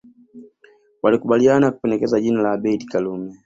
Walikubaliana 1.03 1.71
kupendekeza 1.71 2.21
jina 2.21 2.41
la 2.41 2.51
Abeid 2.51 2.85
Karume 2.85 3.39